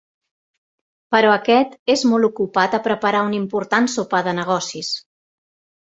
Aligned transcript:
Però 1.15 1.33
aquest 1.33 1.77
és 1.95 2.05
molt 2.13 2.29
ocupat 2.31 2.79
a 2.81 2.83
preparar 2.91 3.23
un 3.31 3.39
important 3.43 3.93
sopar 3.99 4.27
de 4.31 4.39
negocis. 4.43 4.95